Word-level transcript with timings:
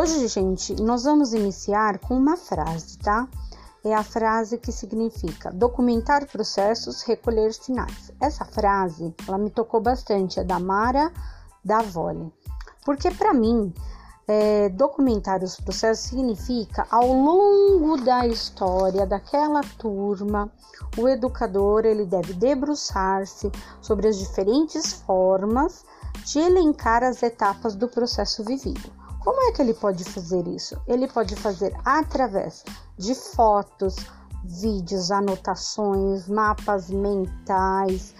Hoje, 0.00 0.28
gente, 0.28 0.80
nós 0.80 1.02
vamos 1.02 1.34
iniciar 1.34 1.98
com 1.98 2.16
uma 2.16 2.36
frase, 2.36 2.96
tá? 2.98 3.26
É 3.84 3.92
a 3.92 4.04
frase 4.04 4.56
que 4.56 4.70
significa 4.70 5.50
documentar 5.50 6.24
processos, 6.28 7.02
recolher 7.02 7.52
sinais. 7.52 8.12
Essa 8.20 8.44
frase, 8.44 9.12
ela 9.26 9.36
me 9.36 9.50
tocou 9.50 9.80
bastante, 9.80 10.38
é 10.38 10.44
da 10.44 10.60
Mara 10.60 11.12
da 11.64 11.82
Vole. 11.82 12.32
Porque 12.84 13.10
para 13.10 13.34
mim, 13.34 13.74
é, 14.28 14.68
documentar 14.68 15.42
os 15.42 15.56
processos 15.56 16.10
significa, 16.10 16.86
ao 16.92 17.12
longo 17.12 17.96
da 17.96 18.24
história 18.24 19.04
daquela 19.04 19.62
turma, 19.78 20.48
o 20.96 21.08
educador 21.08 21.84
ele 21.84 22.06
deve 22.06 22.34
debruçar-se 22.34 23.50
sobre 23.80 24.06
as 24.06 24.16
diferentes 24.16 24.92
formas 24.92 25.84
de 26.24 26.38
elencar 26.38 27.02
as 27.02 27.20
etapas 27.20 27.74
do 27.74 27.88
processo 27.88 28.44
vivido. 28.44 28.97
Como 29.28 29.42
é 29.42 29.52
que 29.52 29.60
ele 29.60 29.74
pode 29.74 30.04
fazer 30.04 30.48
isso? 30.48 30.80
Ele 30.86 31.06
pode 31.06 31.36
fazer 31.36 31.76
através 31.84 32.64
de 32.96 33.14
fotos, 33.14 33.94
vídeos, 34.42 35.10
anotações, 35.10 36.26
mapas 36.26 36.88
mentais, 36.88 38.14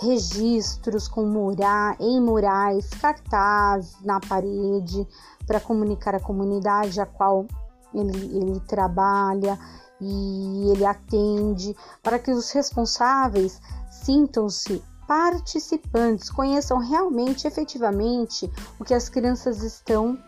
registros 0.00 1.06
com 1.06 1.26
murais, 1.26 1.94
em 2.00 2.18
murais, 2.22 2.88
cartaz 2.88 3.96
na 4.02 4.18
parede 4.18 5.06
para 5.46 5.60
comunicar 5.60 6.14
a 6.14 6.20
comunidade 6.20 6.98
a 7.02 7.04
qual 7.04 7.44
ele, 7.92 8.34
ele 8.34 8.60
trabalha 8.60 9.58
e 10.00 10.70
ele 10.70 10.86
atende, 10.86 11.76
para 12.02 12.18
que 12.18 12.30
os 12.30 12.50
responsáveis 12.50 13.60
sintam-se 13.90 14.82
participantes, 15.06 16.30
conheçam 16.30 16.78
realmente, 16.78 17.46
efetivamente, 17.46 18.50
o 18.78 18.84
que 18.84 18.94
as 18.94 19.10
crianças 19.10 19.62
estão 19.62 20.18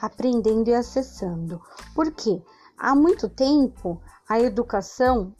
aprendendo 0.00 0.68
e 0.68 0.74
acessando. 0.74 1.60
Porque 1.94 2.42
há 2.78 2.94
muito 2.94 3.28
tempo 3.28 4.00
a 4.28 4.40
educação 4.40 5.34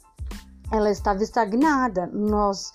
ela 0.71 0.89
estava 0.89 1.23
estagnada. 1.23 2.07
Nós 2.07 2.71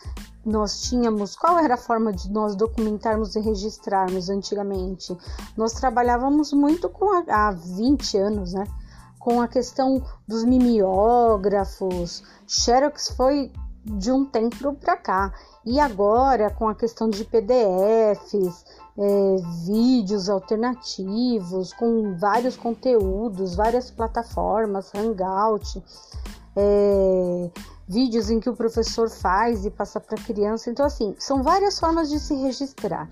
nós 0.47 0.83
tínhamos, 0.83 1.34
qual 1.34 1.59
era 1.59 1.75
a 1.75 1.77
forma 1.77 2.12
de 2.12 2.31
nós 2.31 2.55
documentarmos 2.55 3.34
e 3.34 3.41
registrarmos 3.41 4.31
antigamente? 4.31 5.17
Nós 5.57 5.73
trabalhávamos 5.73 6.53
muito 6.53 6.89
com 6.89 7.11
a, 7.11 7.25
há 7.29 7.51
20 7.51 8.17
anos, 8.17 8.53
né? 8.53 8.64
Com 9.19 9.42
a 9.42 9.48
questão 9.48 10.01
dos 10.27 10.45
mimeógrafos, 10.45 12.23
Xerox 12.47 13.09
foi 13.17 13.51
de 13.84 14.12
um 14.12 14.25
tempo 14.25 14.73
para 14.75 14.97
cá. 14.97 15.33
E 15.67 15.81
agora, 15.81 16.48
com 16.48 16.69
a 16.69 16.77
questão 16.77 17.11
de 17.11 17.25
PDFs, 17.25 18.64
é, 18.97 19.36
vídeos 19.64 20.31
alternativos, 20.31 21.73
com 21.73 22.17
vários 22.17 22.56
conteúdos, 22.56 23.56
várias 23.56 23.91
plataformas, 23.91 24.92
Hangout, 24.95 25.83
é, 26.55 27.50
vídeos 27.89 28.31
em 28.31 28.39
que 28.39 28.48
o 28.48 28.55
professor 28.55 29.11
faz 29.11 29.67
e 29.67 29.70
passa 29.70 29.98
para 29.98 30.17
a 30.17 30.25
criança. 30.25 30.70
Então, 30.70 30.86
assim, 30.86 31.17
são 31.19 31.42
várias 31.42 31.80
formas 31.80 32.11
de 32.11 32.20
se 32.20 32.36
registrar. 32.36 33.11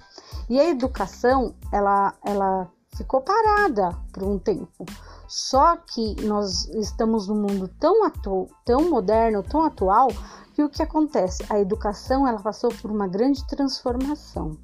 E 0.48 0.60
a 0.60 0.68
educação, 0.70 1.56
ela, 1.72 2.14
ela 2.24 2.70
ficou 2.96 3.20
parada 3.20 3.96
por 4.12 4.22
um 4.22 4.38
tempo. 4.38 4.86
Só 5.26 5.76
que 5.76 6.24
nós 6.24 6.68
estamos 6.68 7.26
num 7.26 7.40
mundo 7.40 7.68
tão, 7.80 8.04
atu 8.04 8.46
tão 8.64 8.88
moderno, 8.88 9.42
tão 9.42 9.64
atual, 9.64 10.08
que 10.54 10.62
o 10.62 10.68
que 10.68 10.82
acontece? 10.82 11.44
A 11.50 11.58
educação 11.58 12.26
ela 12.26 12.38
passou 12.38 12.72
por 12.80 12.90
uma 12.90 13.08
grande 13.08 13.44
transformação. 13.46 14.56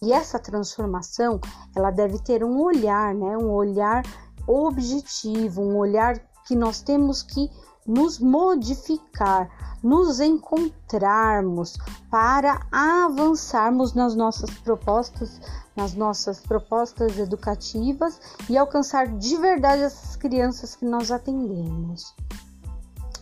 E 0.00 0.12
essa 0.12 0.38
transformação, 0.38 1.38
ela 1.74 1.90
deve 1.90 2.18
ter 2.18 2.42
um 2.42 2.58
olhar, 2.60 3.14
né? 3.14 3.36
Um 3.36 3.50
olhar 3.50 4.02
objetivo, 4.46 5.60
um 5.60 5.76
olhar 5.76 6.18
que 6.46 6.56
nós 6.56 6.80
temos 6.80 7.22
que 7.22 7.50
nos 7.86 8.18
modificar, 8.18 9.78
nos 9.82 10.20
encontrarmos 10.20 11.76
para 12.10 12.66
avançarmos 12.72 13.92
nas 13.92 14.14
nossas 14.14 14.50
propostas, 14.60 15.40
nas 15.76 15.94
nossas 15.94 16.40
propostas 16.40 17.18
educativas 17.18 18.18
e 18.48 18.56
alcançar 18.56 19.06
de 19.06 19.36
verdade 19.36 19.82
essas 19.82 20.16
crianças 20.16 20.74
que 20.74 20.84
nós 20.84 21.10
atendemos. 21.10 22.14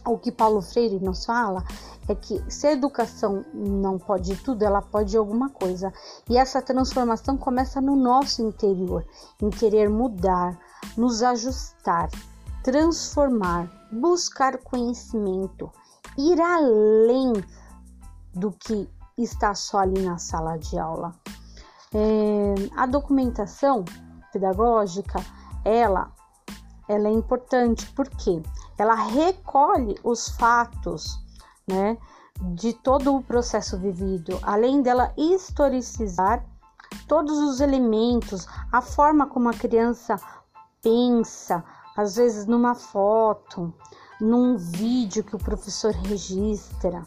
O 0.06 0.18
que 0.18 0.30
Paulo 0.30 0.60
Freire 0.60 1.00
nos 1.00 1.24
fala 1.24 1.64
é 2.08 2.14
que 2.14 2.42
se 2.50 2.66
a 2.66 2.72
educação 2.72 3.44
não 3.52 3.98
pode 3.98 4.36
tudo, 4.36 4.62
ela 4.62 4.82
pode 4.82 5.16
alguma 5.16 5.48
coisa. 5.48 5.92
E 6.28 6.36
essa 6.36 6.60
transformação 6.60 7.36
começa 7.36 7.80
no 7.80 7.96
nosso 7.96 8.42
interior, 8.42 9.06
em 9.40 9.50
querer 9.50 9.88
mudar, 9.88 10.58
nos 10.96 11.22
ajustar, 11.22 12.10
transformar, 12.62 13.70
buscar 13.90 14.58
conhecimento, 14.58 15.70
ir 16.18 16.40
além 16.40 17.32
do 18.34 18.52
que 18.52 18.88
está 19.16 19.54
só 19.54 19.78
ali 19.78 20.02
na 20.02 20.18
sala 20.18 20.58
de 20.58 20.78
aula. 20.78 21.12
É, 21.94 22.54
a 22.76 22.86
documentação 22.86 23.84
pedagógica, 24.32 25.24
ela, 25.64 26.12
ela 26.88 27.08
é 27.08 27.12
importante 27.12 27.90
porque 27.94 28.42
ela 28.76 28.94
recolhe 28.94 29.96
os 30.02 30.28
fatos, 30.30 31.23
né, 31.66 31.96
de 32.40 32.72
todo 32.72 33.14
o 33.14 33.22
processo 33.22 33.78
vivido, 33.78 34.38
além 34.42 34.82
dela 34.82 35.12
historicizar 35.16 36.44
todos 37.08 37.38
os 37.38 37.60
elementos, 37.60 38.46
a 38.70 38.80
forma 38.80 39.26
como 39.26 39.48
a 39.48 39.54
criança 39.54 40.16
pensa, 40.82 41.64
às 41.96 42.16
vezes 42.16 42.46
numa 42.46 42.74
foto, 42.74 43.72
num 44.20 44.56
vídeo 44.56 45.24
que 45.24 45.36
o 45.36 45.38
professor 45.38 45.92
registra. 45.92 47.02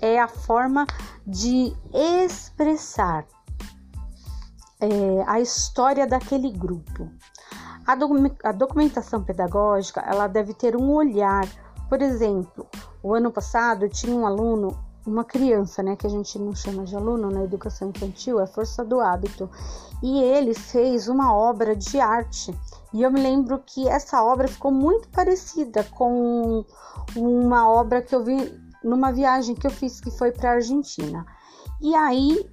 É 0.00 0.20
a 0.20 0.28
forma 0.28 0.86
de 1.26 1.74
expressar 1.92 3.26
é, 4.80 5.24
a 5.26 5.40
história 5.40 6.06
daquele 6.06 6.50
grupo. 6.50 7.10
A, 7.86 7.96
a 8.48 8.52
documentação 8.52 9.22
pedagógica 9.24 10.00
ela 10.00 10.26
deve 10.26 10.54
ter 10.54 10.76
um 10.76 10.90
olhar. 10.92 11.46
Por 11.88 12.02
exemplo, 12.02 12.66
o 13.02 13.14
ano 13.14 13.30
passado 13.30 13.88
tinha 13.88 14.14
um 14.14 14.26
aluno 14.26 14.76
uma 15.08 15.24
criança, 15.24 15.82
né, 15.82 15.96
que 15.96 16.06
a 16.06 16.10
gente 16.10 16.38
não 16.38 16.54
chama 16.54 16.84
de 16.84 16.94
aluno 16.94 17.30
na 17.30 17.42
educação 17.42 17.88
infantil, 17.88 18.38
é 18.40 18.46
força 18.46 18.84
do 18.84 19.00
hábito, 19.00 19.50
e 20.02 20.22
ele 20.22 20.54
fez 20.54 21.08
uma 21.08 21.34
obra 21.34 21.74
de 21.74 21.98
arte. 21.98 22.54
E 22.92 23.02
eu 23.02 23.10
me 23.10 23.20
lembro 23.20 23.58
que 23.64 23.88
essa 23.88 24.22
obra 24.22 24.46
ficou 24.46 24.70
muito 24.70 25.08
parecida 25.08 25.82
com 25.84 26.64
uma 27.16 27.68
obra 27.68 28.02
que 28.02 28.14
eu 28.14 28.22
vi 28.22 28.54
numa 28.84 29.10
viagem 29.10 29.54
que 29.54 29.66
eu 29.66 29.70
fiz 29.70 30.00
que 30.00 30.10
foi 30.10 30.30
para 30.30 30.50
a 30.50 30.54
Argentina. 30.54 31.26
E 31.80 31.94
aí 31.94 32.48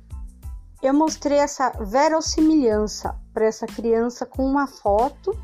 eu 0.81 0.94
mostrei 0.94 1.38
essa 1.38 1.69
verossimilhança 1.81 3.16
para 3.34 3.46
essa 3.46 3.67
criança 3.67 4.25
com 4.25 4.46
uma 4.46 4.67
foto 4.67 5.38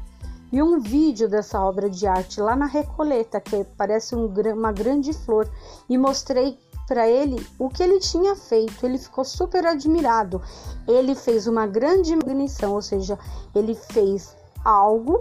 e 0.52 0.62
um 0.62 0.80
vídeo 0.80 1.30
dessa 1.30 1.64
obra 1.64 1.90
de 1.90 2.06
arte 2.06 2.42
lá 2.42 2.56
na 2.56 2.66
Recoleta, 2.66 3.40
que 3.40 3.64
parece 3.78 4.16
um, 4.16 4.26
uma 4.54 4.72
grande 4.72 5.14
flor, 5.14 5.50
e 5.88 5.98
mostrei 5.98 6.60
para 6.88 7.08
ele 7.08 7.46
o 7.58 7.70
que 7.70 7.82
ele 7.82 8.00
tinha 8.00 8.36
feito. 8.36 8.86
Ele 8.86 8.98
ficou 8.98 9.24
super 9.24 9.66
admirado. 9.66 10.42
Ele 10.88 11.16
fez 11.16 11.48
uma 11.48 11.66
grande 11.66 12.14
ignição, 12.14 12.74
ou 12.74 12.82
seja, 12.82 13.18
ele 13.56 13.76
fez 13.76 14.36
algo 14.66 15.18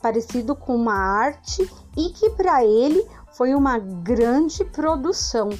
parecido 0.00 0.54
com 0.54 0.74
uma 0.74 0.94
arte 0.94 1.68
e 1.96 2.10
que 2.10 2.30
para 2.30 2.64
ele 2.64 3.04
foi 3.32 3.54
uma 3.54 3.78
grande 3.78 4.64
produção. 4.64 5.50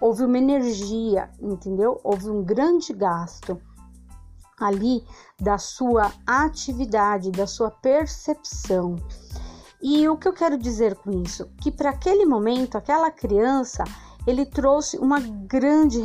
Houve 0.00 0.24
uma 0.24 0.38
energia, 0.38 1.28
entendeu? 1.40 2.00
Houve 2.02 2.30
um 2.30 2.42
grande 2.42 2.92
gasto 2.92 3.60
ali 4.60 5.02
da 5.40 5.58
sua 5.58 6.12
atividade, 6.26 7.30
da 7.30 7.46
sua 7.46 7.70
percepção. 7.70 8.96
E 9.82 10.06
o 10.08 10.16
que 10.16 10.28
eu 10.28 10.32
quero 10.32 10.58
dizer 10.58 10.94
com 10.96 11.10
isso? 11.22 11.48
Que 11.60 11.72
para 11.72 11.90
aquele 11.90 12.26
momento, 12.26 12.76
aquela 12.76 13.10
criança, 13.10 13.82
ele 14.26 14.44
trouxe 14.44 14.98
uma 14.98 15.18
grande 15.20 15.98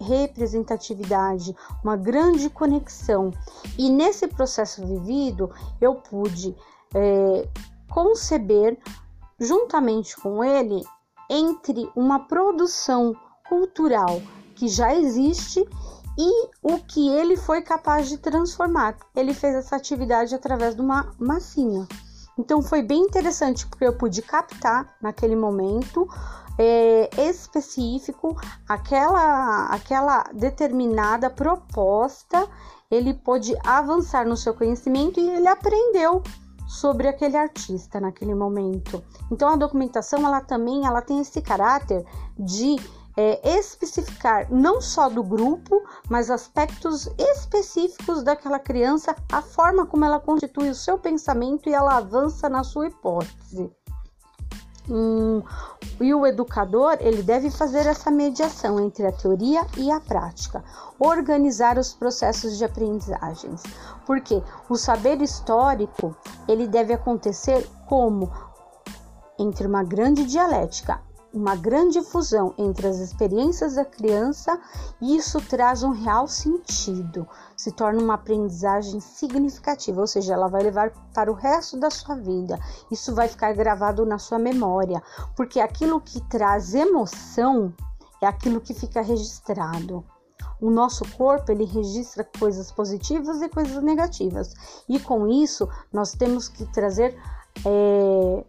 representatividade, 0.00 1.54
uma 1.84 1.96
grande 1.96 2.50
conexão. 2.50 3.30
E 3.78 3.88
nesse 3.88 4.26
processo 4.26 4.84
vivido, 4.84 5.50
eu 5.80 5.94
pude 5.94 6.56
é, 6.92 7.48
conceber, 7.88 8.76
juntamente 9.38 10.16
com 10.16 10.42
ele, 10.42 10.82
entre 11.30 11.88
uma 11.94 12.20
produção 12.20 13.14
cultural 13.48 14.20
que 14.56 14.68
já 14.68 14.94
existe 14.94 15.64
e 16.18 16.48
o 16.62 16.78
que 16.78 17.08
ele 17.08 17.36
foi 17.36 17.62
capaz 17.62 18.08
de 18.08 18.18
transformar. 18.18 18.96
Ele 19.14 19.34
fez 19.34 19.54
essa 19.54 19.76
atividade 19.76 20.34
através 20.34 20.74
de 20.74 20.80
uma 20.80 21.12
massinha. 21.18 21.86
Então 22.38 22.62
foi 22.62 22.82
bem 22.82 23.02
interessante 23.02 23.66
porque 23.66 23.86
eu 23.86 23.94
pude 23.94 24.20
captar 24.22 24.94
naquele 25.00 25.34
momento 25.34 26.08
é, 26.58 27.08
específico, 27.28 28.36
aquela, 28.68 29.66
aquela 29.66 30.24
determinada 30.32 31.30
proposta, 31.30 32.48
ele 32.90 33.14
pôde 33.14 33.54
avançar 33.64 34.26
no 34.26 34.36
seu 34.36 34.54
conhecimento 34.54 35.18
e 35.18 35.28
ele 35.28 35.48
aprendeu 35.48 36.22
sobre 36.66 37.08
aquele 37.08 37.36
artista 37.36 38.00
naquele 38.00 38.34
momento. 38.34 39.02
Então 39.30 39.48
a 39.48 39.56
documentação 39.56 40.26
ela 40.26 40.40
também 40.40 40.86
ela 40.86 41.00
tem 41.00 41.20
esse 41.20 41.40
caráter 41.40 42.04
de 42.38 42.76
é, 43.16 43.56
especificar 43.58 44.46
não 44.52 44.80
só 44.80 45.08
do 45.08 45.22
grupo, 45.22 45.82
mas 46.08 46.30
aspectos 46.30 47.08
específicos 47.18 48.22
daquela 48.22 48.58
criança, 48.58 49.16
a 49.32 49.40
forma 49.40 49.86
como 49.86 50.04
ela 50.04 50.20
constitui 50.20 50.68
o 50.68 50.74
seu 50.74 50.98
pensamento 50.98 51.68
e 51.68 51.74
ela 51.74 51.96
avança 51.96 52.48
na 52.48 52.62
sua 52.62 52.88
hipótese. 52.88 53.72
Hum, 54.88 55.42
e 56.00 56.14
o 56.14 56.24
educador 56.24 56.98
ele 57.00 57.20
deve 57.20 57.50
fazer 57.50 57.86
essa 57.86 58.08
mediação 58.08 58.78
entre 58.78 59.04
a 59.04 59.10
teoria 59.10 59.66
e 59.76 59.90
a 59.90 59.98
prática, 59.98 60.62
organizar 61.00 61.76
os 61.76 61.92
processos 61.92 62.56
de 62.56 62.64
aprendizagens, 62.64 63.64
porque 64.06 64.40
o 64.68 64.76
saber 64.76 65.20
histórico 65.20 66.14
ele 66.46 66.68
deve 66.68 66.92
acontecer 66.92 67.68
como 67.88 68.30
entre 69.36 69.66
uma 69.66 69.82
grande 69.82 70.24
dialética 70.24 71.00
uma 71.36 71.54
grande 71.54 72.00
fusão 72.00 72.54
entre 72.56 72.86
as 72.86 72.96
experiências 72.96 73.74
da 73.74 73.84
criança 73.84 74.58
e 75.02 75.16
isso 75.16 75.38
traz 75.42 75.82
um 75.82 75.90
real 75.90 76.26
sentido, 76.26 77.28
se 77.54 77.70
torna 77.70 78.02
uma 78.02 78.14
aprendizagem 78.14 79.00
significativa, 79.00 80.00
ou 80.00 80.06
seja, 80.06 80.32
ela 80.32 80.48
vai 80.48 80.62
levar 80.62 80.90
para 81.12 81.30
o 81.30 81.34
resto 81.34 81.78
da 81.78 81.90
sua 81.90 82.16
vida. 82.16 82.58
Isso 82.90 83.14
vai 83.14 83.28
ficar 83.28 83.52
gravado 83.52 84.06
na 84.06 84.18
sua 84.18 84.38
memória, 84.38 85.02
porque 85.36 85.60
aquilo 85.60 86.00
que 86.00 86.22
traz 86.22 86.74
emoção 86.74 87.74
é 88.22 88.26
aquilo 88.26 88.58
que 88.58 88.72
fica 88.72 89.02
registrado. 89.02 90.02
O 90.58 90.70
nosso 90.70 91.04
corpo 91.18 91.52
ele 91.52 91.64
registra 91.64 92.26
coisas 92.38 92.72
positivas 92.72 93.42
e 93.42 93.48
coisas 93.50 93.82
negativas, 93.82 94.54
e 94.88 94.98
com 94.98 95.28
isso 95.28 95.68
nós 95.92 96.12
temos 96.12 96.48
que 96.48 96.64
trazer 96.72 97.14
é, 97.62 98.44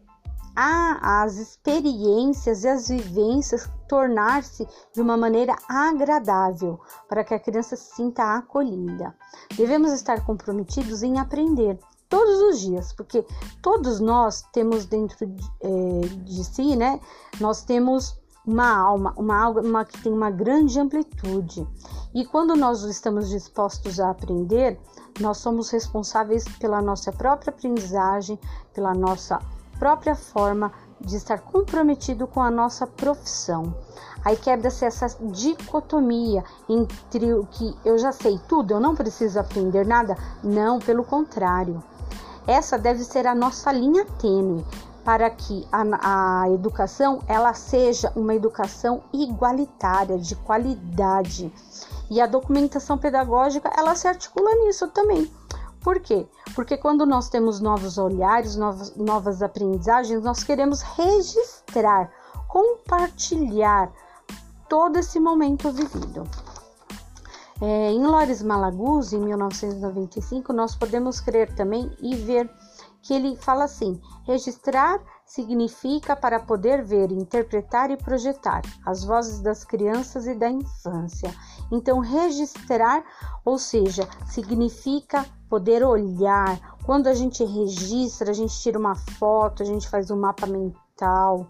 a, 0.59 1.21
as 1.21 1.35
experiências 1.35 2.63
e 2.63 2.67
as 2.67 2.87
vivências 2.87 3.69
tornar-se 3.87 4.67
de 4.91 4.99
uma 4.99 5.15
maneira 5.15 5.55
agradável 5.69 6.79
para 7.07 7.23
que 7.23 7.35
a 7.35 7.39
criança 7.39 7.75
se 7.75 7.95
sinta 7.95 8.23
acolhida. 8.35 9.15
Devemos 9.55 9.91
estar 9.91 10.25
comprometidos 10.25 11.03
em 11.03 11.19
aprender 11.19 11.77
todos 12.09 12.41
os 12.41 12.59
dias, 12.59 12.91
porque 12.91 13.23
todos 13.61 13.99
nós 13.99 14.41
temos 14.51 14.87
dentro 14.87 15.27
de, 15.27 15.45
é, 15.61 16.01
de 16.23 16.43
si, 16.43 16.75
né? 16.75 16.99
Nós 17.39 17.61
temos 17.61 18.19
uma 18.43 18.75
alma, 18.75 19.13
uma 19.15 19.37
alma 19.39 19.85
que 19.85 20.01
tem 20.01 20.11
uma 20.11 20.31
grande 20.31 20.79
amplitude. 20.79 21.67
E 22.15 22.25
quando 22.25 22.55
nós 22.55 22.81
estamos 22.81 23.29
dispostos 23.29 23.99
a 23.99 24.09
aprender, 24.09 24.79
nós 25.19 25.37
somos 25.37 25.69
responsáveis 25.69 26.45
pela 26.57 26.81
nossa 26.81 27.11
própria 27.11 27.51
aprendizagem, 27.51 28.39
pela 28.73 28.95
nossa 28.95 29.39
própria 29.79 30.15
forma 30.15 30.71
de 30.99 31.15
estar 31.15 31.39
comprometido 31.39 32.27
com 32.27 32.41
a 32.41 32.51
nossa 32.51 32.87
profissão. 32.87 33.75
Aí 34.25 34.35
quebra-se 34.35 34.83
essa 34.83 35.07
dicotomia 35.21 36.43
entre 36.67 37.33
o 37.33 37.45
que 37.45 37.75
eu 37.85 37.97
já 37.97 38.11
sei 38.11 38.39
tudo, 38.47 38.71
eu 38.71 38.79
não 38.79 38.95
preciso 38.95 39.39
aprender 39.39 39.85
nada. 39.85 40.17
Não, 40.43 40.79
pelo 40.79 41.03
contrário. 41.03 41.81
Essa 42.45 42.77
deve 42.77 43.03
ser 43.03 43.27
a 43.27 43.35
nossa 43.35 43.71
linha 43.71 44.05
tênue 44.19 44.65
para 45.03 45.29
que 45.29 45.65
a, 45.71 46.41
a 46.43 46.49
educação 46.49 47.19
ela 47.27 47.53
seja 47.53 48.11
uma 48.15 48.35
educação 48.35 49.03
igualitária, 49.13 50.17
de 50.17 50.35
qualidade. 50.35 51.53
E 52.09 52.19
a 52.19 52.25
documentação 52.25 52.97
pedagógica 52.97 53.71
ela 53.77 53.95
se 53.95 54.07
articula 54.07 54.53
nisso 54.65 54.87
também 54.89 55.31
por 55.87 56.01
quê? 56.01 56.27
Porque 56.53 56.75
quando 56.75 57.05
nós 57.05 57.29
temos 57.29 57.61
novos 57.61 57.97
olhares, 57.97 58.57
novas, 58.57 58.93
novas 58.97 59.41
aprendizagens, 59.41 60.21
nós 60.21 60.43
queremos 60.43 60.81
registrar, 60.81 62.11
compartilhar 62.45 63.89
todo 64.67 64.97
esse 64.97 65.17
momento 65.17 65.71
vivido. 65.71 66.25
É, 67.61 67.91
em 67.91 68.05
Lores 68.05 68.43
Malaguzzi, 68.43 69.15
em 69.15 69.21
1995, 69.21 70.51
nós 70.51 70.75
podemos 70.75 71.21
crer 71.21 71.55
também 71.55 71.89
e 72.01 72.17
ver 72.17 72.51
que 73.01 73.13
ele 73.13 73.37
fala 73.37 73.63
assim: 73.63 73.97
registrar 74.25 74.99
significa 75.27 76.15
para 76.15 76.39
poder 76.39 76.81
ver, 76.83 77.11
interpretar 77.11 77.91
e 77.91 77.97
projetar 77.97 78.61
as 78.85 79.03
vozes 79.03 79.41
das 79.41 79.65
crianças 79.65 80.25
e 80.25 80.33
da 80.33 80.49
infância. 80.49 81.35
Então, 81.69 81.99
registrar, 81.99 83.03
ou 83.43 83.59
seja, 83.59 84.07
significa 84.25 85.25
poder 85.49 85.83
olhar. 85.83 86.77
Quando 86.85 87.07
a 87.07 87.13
gente 87.13 87.43
registra, 87.43 88.31
a 88.31 88.33
gente 88.33 88.57
tira 88.57 88.79
uma 88.79 88.95
foto, 88.95 89.61
a 89.61 89.65
gente 89.65 89.89
faz 89.89 90.09
um 90.09 90.17
mapa 90.17 90.47
mental, 90.47 91.45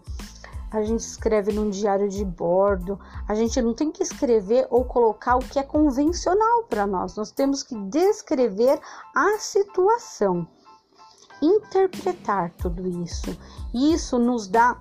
a 0.72 0.82
gente 0.82 1.00
escreve 1.00 1.52
num 1.52 1.70
diário 1.70 2.08
de 2.08 2.24
bordo. 2.24 2.98
A 3.28 3.34
gente 3.34 3.62
não 3.62 3.72
tem 3.74 3.92
que 3.92 4.02
escrever 4.02 4.66
ou 4.70 4.84
colocar 4.84 5.36
o 5.36 5.38
que 5.38 5.58
é 5.58 5.62
convencional 5.62 6.64
para 6.64 6.84
nós, 6.84 7.14
nós 7.14 7.30
temos 7.30 7.62
que 7.62 7.76
descrever 7.88 8.80
a 9.14 9.38
situação 9.38 10.48
interpretar 11.42 12.50
tudo 12.58 12.86
isso. 13.02 13.36
E 13.72 13.92
isso 13.92 14.18
nos 14.18 14.48
dá 14.48 14.76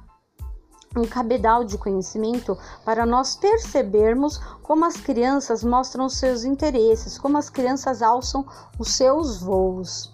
um 0.96 1.06
cabedal 1.06 1.64
de 1.64 1.78
conhecimento 1.78 2.58
para 2.84 3.06
nós 3.06 3.36
percebermos 3.36 4.38
como 4.64 4.86
as 4.86 4.98
crianças 4.98 5.64
mostram 5.64 6.10
seus 6.10 6.44
interesses, 6.44 7.18
como 7.18 7.38
as 7.38 7.50
crianças 7.50 8.02
alçam 8.02 8.46
os 8.80 8.94
seus 8.96 9.40
voos. 9.40 10.12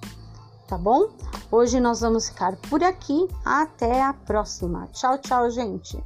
Tá 0.67 0.77
bom? 0.77 1.09
Hoje 1.51 1.79
nós 1.79 2.01
vamos 2.01 2.29
ficar 2.29 2.55
por 2.69 2.83
aqui. 2.83 3.27
Até 3.45 4.01
a 4.01 4.13
próxima. 4.13 4.87
Tchau, 4.91 5.17
tchau, 5.19 5.49
gente. 5.49 6.03